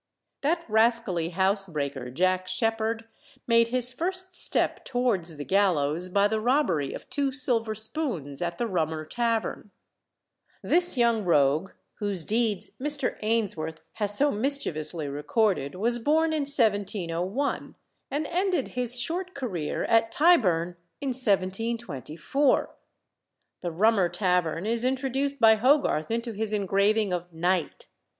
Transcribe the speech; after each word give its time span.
That 0.41 0.65
rascally 0.67 1.29
housebreaker, 1.29 2.09
Jack 2.09 2.47
Sheppard, 2.47 3.05
made 3.45 3.67
his 3.67 3.93
first 3.93 4.33
step 4.33 4.83
towards 4.83 5.37
the 5.37 5.45
gallows 5.45 6.09
by 6.09 6.27
the 6.27 6.41
robbery 6.41 6.91
of 6.91 7.07
two 7.07 7.31
silver 7.31 7.75
spoons 7.75 8.41
at 8.41 8.57
the 8.57 8.65
Rummer 8.65 9.05
Tavern. 9.05 9.69
This 10.63 10.97
young 10.97 11.23
rogue, 11.23 11.73
whose 11.99 12.25
deeds 12.25 12.71
Mr. 12.81 13.19
Ainsworth 13.21 13.79
has 13.91 14.17
so 14.17 14.31
mischievously 14.31 15.07
recorded, 15.07 15.75
was 15.75 15.99
born 15.99 16.33
in 16.33 16.47
1701, 16.49 17.75
and 18.09 18.25
ended 18.25 18.69
his 18.69 18.99
short 18.99 19.35
career 19.35 19.83
at 19.83 20.11
Tyburn 20.11 20.77
in 20.99 21.09
1724. 21.09 22.75
The 23.61 23.71
Rummer 23.71 24.09
Tavern 24.09 24.65
is 24.65 24.83
introduced 24.83 25.39
by 25.39 25.53
Hogarth 25.57 26.09
into 26.09 26.31
his 26.31 26.53
engraving 26.53 27.13
of 27.13 27.31
"Night." 27.31 27.85